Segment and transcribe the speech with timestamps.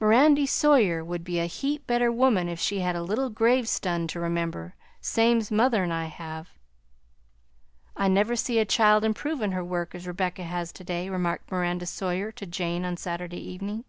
[0.00, 4.18] Mirandy Sawyer would be a heap better woman if she had a little gravestun to
[4.18, 6.48] remember, same's mother 'n' I have."
[7.94, 11.52] "I never see a child improve in her work as Rebecca has to day," remarked
[11.52, 13.84] Miranda Sawyer to Jane on Saturday evening.